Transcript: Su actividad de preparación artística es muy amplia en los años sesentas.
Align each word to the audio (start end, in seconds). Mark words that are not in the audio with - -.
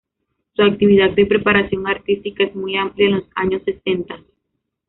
Su 0.55 0.63
actividad 0.63 1.11
de 1.11 1.27
preparación 1.27 1.85
artística 1.85 2.43
es 2.43 2.55
muy 2.55 2.75
amplia 2.75 3.05
en 3.09 3.15
los 3.17 3.25
años 3.35 3.61
sesentas. 3.65 4.19